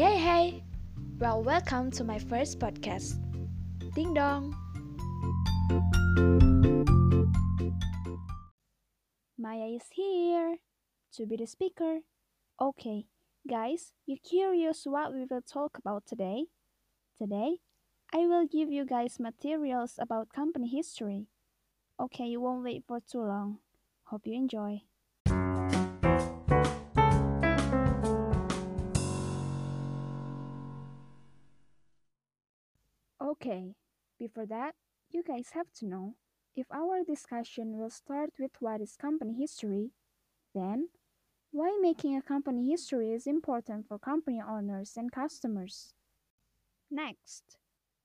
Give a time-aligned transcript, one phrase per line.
[0.00, 0.64] Hey, hey, hey!
[1.18, 3.20] Well, welcome to my first podcast.
[3.94, 4.56] Ding dong!
[9.36, 10.56] Maya is here
[11.12, 11.98] to be the speaker.
[12.58, 13.08] Okay,
[13.46, 16.46] guys, you curious what we will talk about today?
[17.20, 17.58] Today,
[18.10, 21.26] I will give you guys materials about company history.
[22.00, 23.58] Okay, you won't wait for too long.
[24.04, 24.80] Hope you enjoy.
[33.30, 33.76] Okay,
[34.18, 34.74] before that,
[35.08, 36.16] you guys have to know
[36.56, 39.92] if our discussion will start with what is company history,
[40.52, 40.88] then
[41.52, 45.94] why making a company history is important for company owners and customers.
[46.90, 47.56] Next,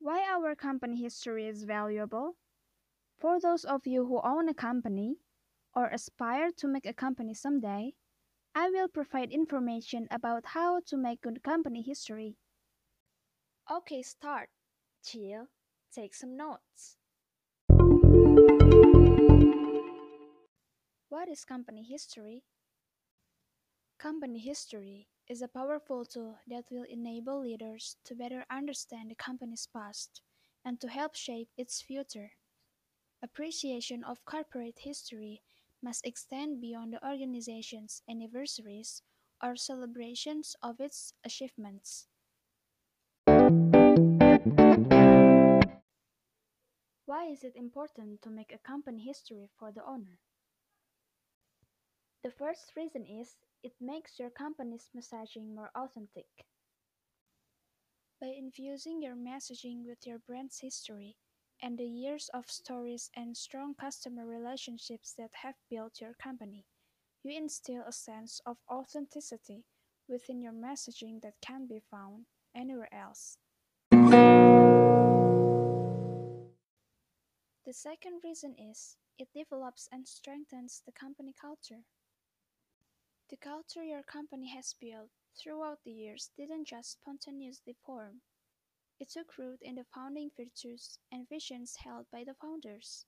[0.00, 2.34] why our company history is valuable.
[3.20, 5.18] For those of you who own a company
[5.72, 7.94] or aspire to make a company someday,
[8.56, 12.38] I will provide information about how to make good company history.
[13.70, 14.48] Okay, start.
[15.02, 15.48] Chill,
[15.92, 16.96] take some notes.
[21.08, 22.44] What is company history?
[23.98, 29.68] Company history is a powerful tool that will enable leaders to better understand the company's
[29.72, 30.22] past
[30.64, 32.32] and to help shape its future.
[33.22, 35.42] Appreciation of corporate history
[35.82, 39.02] must extend beyond the organization's anniversaries
[39.42, 42.06] or celebrations of its achievements.
[47.12, 50.18] Why is it important to make a company history for the owner?
[52.22, 56.46] The first reason is it makes your company's messaging more authentic.
[58.18, 61.18] By infusing your messaging with your brand's history
[61.60, 66.64] and the years of stories and strong customer relationships that have built your company,
[67.22, 69.66] you instill a sense of authenticity
[70.08, 73.36] within your messaging that can't be found anywhere else.
[77.72, 81.84] The second reason is it develops and strengthens the company culture.
[83.30, 88.20] The culture your company has built throughout the years didn't just spontaneously form.
[89.00, 93.06] It took root in the founding virtues and visions held by the founders.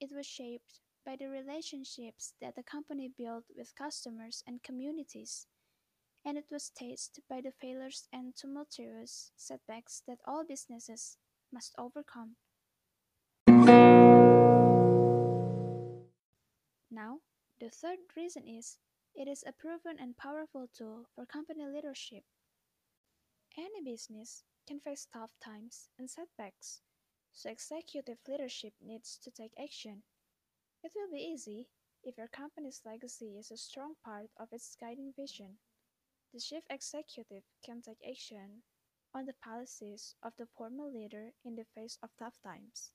[0.00, 5.46] It was shaped by the relationships that the company built with customers and communities,
[6.24, 11.18] and it was tasted by the failures and tumultuous setbacks that all businesses
[11.52, 12.36] must overcome.
[16.90, 17.20] Now,
[17.60, 18.78] the third reason is
[19.14, 22.24] it is a proven and powerful tool for company leadership.
[23.56, 26.82] Any business can face tough times and setbacks,
[27.32, 30.02] so executive leadership needs to take action.
[30.82, 31.68] It will be easy
[32.02, 35.58] if your company's legacy is a strong part of its guiding vision.
[36.32, 38.62] The chief executive can take action
[39.14, 42.92] on the policies of the former leader in the face of tough times.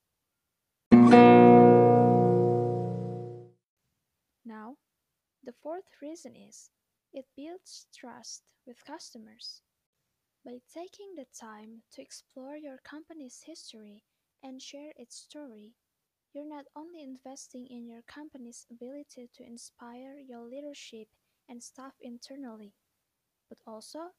[4.45, 4.77] Now,
[5.43, 6.71] the fourth reason is
[7.13, 9.61] it builds trust with customers.
[10.45, 14.03] By taking the time to explore your company's history
[14.43, 15.73] and share its story,
[16.33, 21.09] you're not only investing in your company's ability to inspire your leadership
[21.49, 22.73] and staff internally,
[23.49, 24.11] but also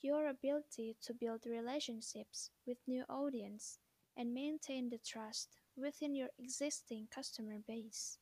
[0.00, 3.80] your ability to build relationships with new audience
[4.16, 8.19] and maintain the trust within your existing customer base.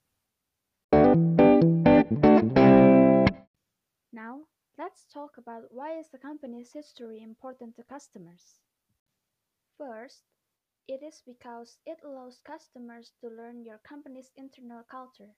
[4.12, 4.40] Now,
[4.78, 8.60] let's talk about why is the company's history important to customers.
[9.76, 10.22] First,
[10.88, 15.36] it is because it allows customers to learn your company's internal culture.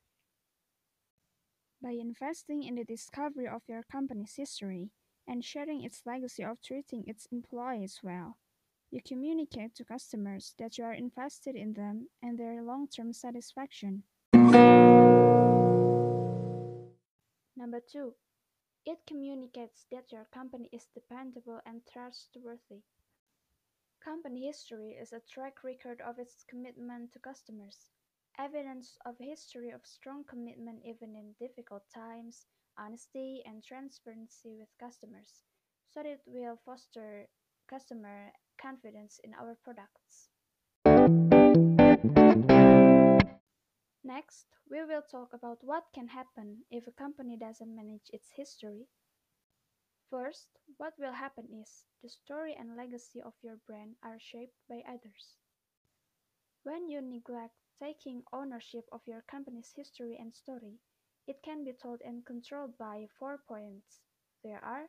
[1.82, 4.90] By investing in the discovery of your company's history
[5.26, 8.38] and sharing its legacy of treating its employees well,
[8.92, 14.04] you communicate to customers that you are invested in them and their long term satisfaction.
[17.56, 18.14] Number two,
[18.86, 22.82] it communicates that your company is dependable and trustworthy.
[24.00, 27.90] Company history is a track record of its commitment to customers,
[28.38, 32.46] evidence of history of strong commitment even in difficult times,
[32.76, 35.42] honesty, and transparency with customers,
[35.88, 37.28] so that it will foster
[37.68, 40.29] customer confidence in our products.
[44.04, 48.86] Next, we will talk about what can happen if a company doesn't manage its history.
[50.10, 54.82] First, what will happen is the story and legacy of your brand are shaped by
[54.86, 55.36] others.
[56.62, 60.78] When you neglect taking ownership of your company's history and story,
[61.26, 64.00] it can be told and controlled by four points.
[64.42, 64.88] There are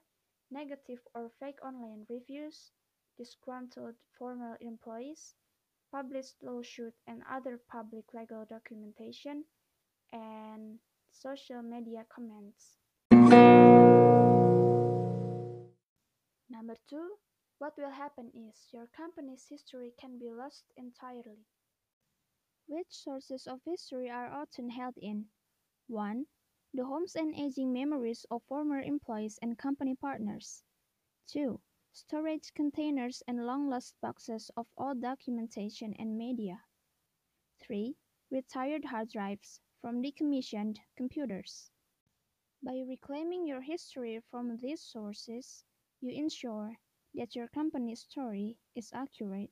[0.49, 2.71] negative or fake online reviews,
[3.17, 5.35] disgruntled former employees,
[5.91, 9.43] published lawsuit and other public legal documentation,
[10.13, 10.79] and
[11.11, 12.77] social media comments.
[16.49, 17.09] Number two,
[17.59, 21.45] what will happen is your company's history can be lost entirely.
[22.67, 25.25] Which sources of history are often held in?
[25.87, 26.25] 1.
[26.73, 30.63] The homes and aging memories of former employees and company partners.
[31.27, 31.59] 2.
[31.93, 36.61] Storage containers and long lost boxes of old documentation and media.
[37.67, 37.97] 3.
[38.31, 41.69] Retired hard drives from decommissioned computers.
[42.63, 45.65] By reclaiming your history from these sources,
[45.99, 46.77] you ensure
[47.15, 49.51] that your company's story is accurate,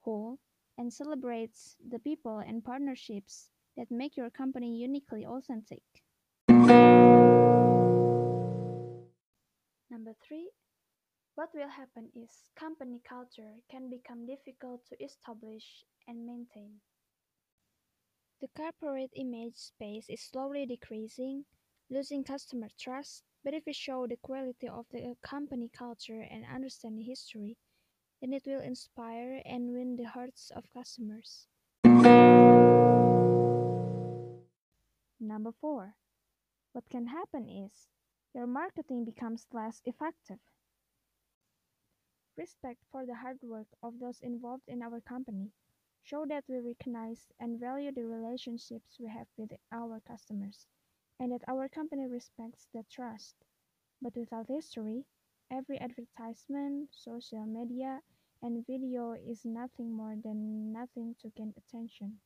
[0.00, 0.38] whole,
[0.78, 5.82] and celebrates the people and partnerships that make your company uniquely authentic.
[9.90, 10.48] Number three,
[11.34, 16.80] what will happen is company culture can become difficult to establish and maintain.
[18.40, 21.44] The corporate image space is slowly decreasing,
[21.90, 26.44] losing customer trust, but if we show the quality of the uh, company culture and
[26.54, 27.56] understand history,
[28.20, 31.48] then it will inspire and win the hearts of customers.
[35.20, 35.94] Number four,
[36.72, 37.88] what can happen is
[38.34, 40.38] your marketing becomes less effective.
[42.36, 45.52] Respect for the hard work of those involved in our company.
[46.02, 50.66] Show that we recognize and value the relationships we have with our customers,
[51.20, 53.36] and that our company respects the trust.
[54.02, 55.04] But without history,
[55.50, 58.00] every advertisement, social media,
[58.42, 62.18] and video is nothing more than nothing to gain attention.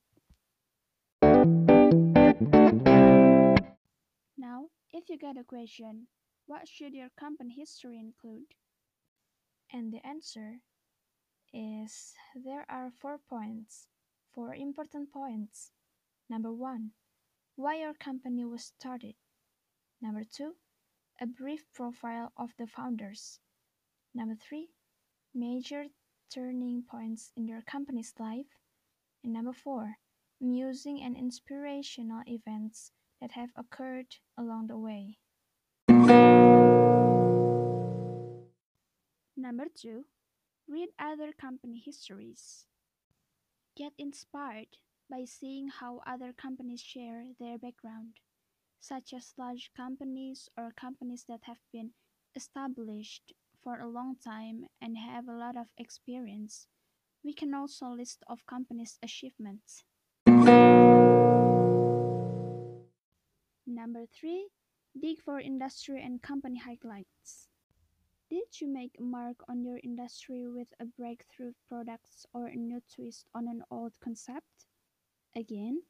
[4.37, 6.07] Now, if you get a question,
[6.47, 8.55] what should your company history include?
[9.71, 10.61] And the answer
[11.53, 13.87] is there are four points,
[14.33, 15.71] four important points.
[16.29, 16.91] Number one,
[17.55, 19.15] why your company was started.
[20.01, 20.55] Number two,
[21.21, 23.39] a brief profile of the founders.
[24.15, 24.69] Number three,
[25.35, 25.85] major
[26.33, 28.47] turning points in your company's life.
[29.23, 29.97] And number four,
[30.41, 35.17] amusing and inspirational events that have occurred along the way.
[39.39, 40.03] Number two,
[40.67, 42.65] read other company histories.
[43.77, 44.75] Get inspired
[45.09, 48.19] by seeing how other companies share their background,
[48.81, 51.91] such as large companies or companies that have been
[52.35, 53.31] established
[53.63, 56.67] for a long time and have a lot of experience.
[57.23, 59.85] We can also list of companies' achievements.
[63.65, 64.49] Number three,
[65.01, 67.48] dig for industry and company highlights.
[68.29, 72.79] Did you make a mark on your industry with a breakthrough product or a new
[72.93, 74.67] twist on an old concept?
[75.35, 75.81] Again,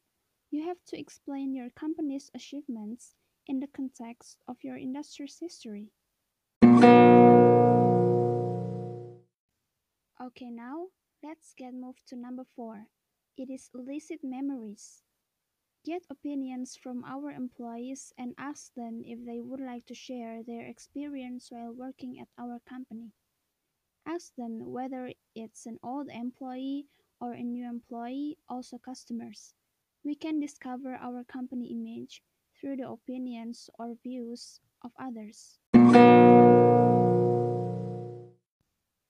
[0.50, 3.14] you have to explain your company's achievements
[3.46, 5.92] in the context of your industry's history.
[10.22, 10.86] Okay, now
[11.22, 12.86] let's get moved to number four.
[13.36, 15.02] It is elicit memories.
[15.82, 20.66] Get opinions from our employees and ask them if they would like to share their
[20.66, 23.12] experience while working at our company.
[24.06, 26.86] Ask them whether it's an old employee
[27.18, 29.54] or a new employee, also customers.
[30.04, 32.22] We can discover our company image
[32.60, 35.60] through the opinions or views of others.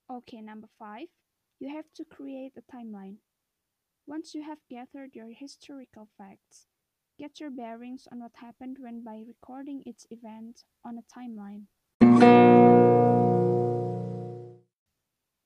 [0.08, 1.08] Okay, number five,
[1.58, 3.16] you have to create a timeline.
[4.10, 6.66] Once you have gathered your historical facts,
[7.16, 11.62] get your bearings on what happened when by recording each event on a timeline.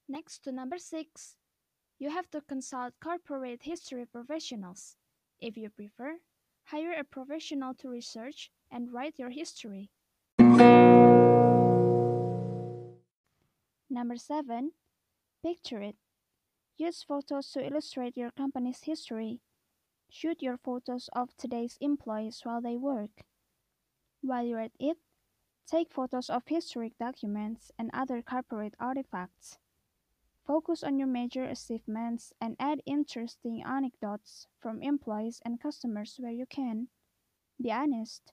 [0.09, 1.37] Next to number six,
[1.99, 4.97] you have to consult corporate history professionals.
[5.43, 6.17] If you prefer,
[6.65, 9.91] hire a professional to research and write your history.
[13.91, 14.73] Number seven,
[15.43, 15.97] picture it.
[16.77, 19.39] Use photos to illustrate your company's history.
[20.11, 23.23] Shoot your photos of today's employees while they work.
[24.23, 24.97] While you're at it,
[25.71, 29.59] take photos of historic documents and other corporate artifacts.
[30.45, 36.45] Focus on your major achievements and add interesting anecdotes from employees and customers where you
[36.45, 36.89] can.
[37.63, 38.33] Be honest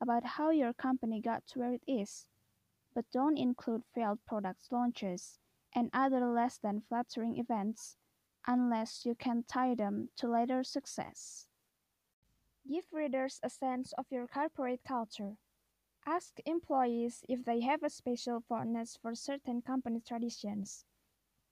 [0.00, 2.24] about how your company got to where it is,
[2.94, 5.38] but don't include failed product launches
[5.74, 7.96] and other less than flattering events
[8.46, 11.46] unless you can tie them to later success.
[12.68, 15.36] Give readers a sense of your corporate culture.
[16.06, 20.84] Ask employees if they have a special fondness for certain company traditions.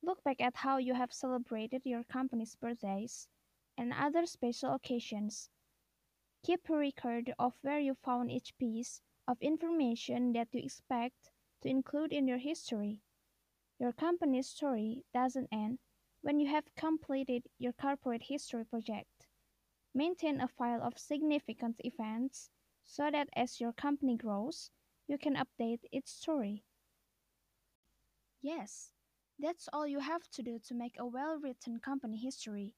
[0.02, 3.28] Look back at how you have celebrated your company's birthdays
[3.76, 5.50] and other special occasions.
[6.42, 11.30] Keep a record of where you found each piece of information that you expect
[11.62, 13.02] to include in your history.
[13.80, 15.78] Your company's story doesn't end
[16.20, 19.26] when you have completed your corporate history project.
[19.94, 22.50] Maintain a file of significant events
[22.84, 24.70] so that as your company grows,
[25.08, 26.62] you can update its story.
[28.42, 28.92] Yes,
[29.38, 32.74] that's all you have to do to make a well written company history.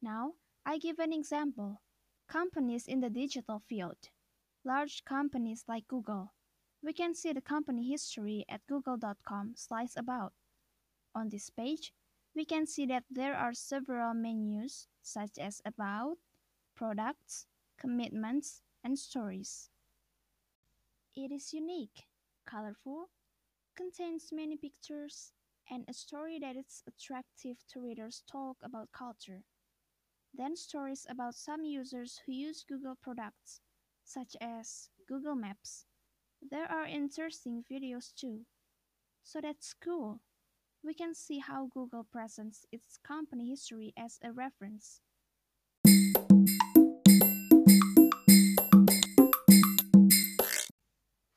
[0.00, 1.82] Now, I give an example.
[2.28, 3.98] Companies in the digital field.
[4.64, 6.32] Large companies like Google.
[6.82, 10.32] We can see the company history at google.com slash about.
[11.14, 11.92] On this page,
[12.34, 16.18] we can see that there are several menus such as about,
[16.74, 17.46] products,
[17.78, 19.70] commitments, and stories.
[21.14, 22.08] It is unique,
[22.46, 23.10] colorful,
[23.76, 25.32] contains many pictures,
[25.70, 29.44] and a story that is attractive to readers talk about culture.
[30.34, 33.60] Then stories about some users who use Google products,
[34.04, 35.86] such as Google Maps.
[36.50, 38.40] There are interesting videos too.
[39.22, 40.20] So that's cool.
[40.82, 45.00] We can see how Google presents its company history as a reference.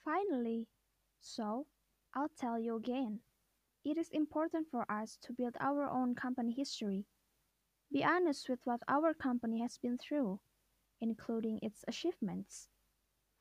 [0.03, 0.67] Finally,
[1.21, 1.67] so
[2.15, 3.19] I'll tell you again.
[3.83, 7.05] It is important for us to build our own company history.
[7.93, 10.39] Be honest with what our company has been through,
[10.99, 12.67] including its achievements.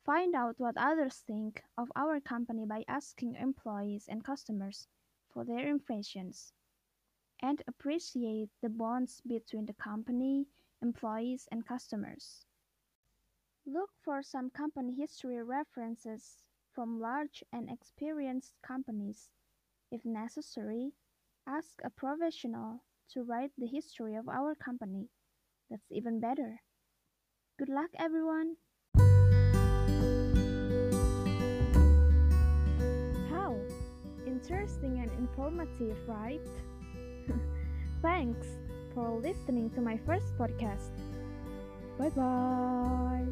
[0.04, 4.86] Find out what others think of our company by asking employees and customers
[5.32, 6.52] for their impressions.
[7.40, 10.46] And appreciate the bonds between the company,
[10.82, 12.44] employees, and customers.
[13.66, 16.44] Look for some company history references
[16.74, 19.30] from large and experienced companies.
[19.90, 20.92] If necessary,
[21.46, 25.08] ask a professional to write the history of our company.
[25.70, 26.60] That's even better.
[27.58, 28.56] Good luck, everyone!
[34.34, 36.40] Interesting and informative, right?
[38.02, 38.48] Thanks
[38.92, 40.90] for listening to my first podcast.
[41.96, 43.24] Bye bye.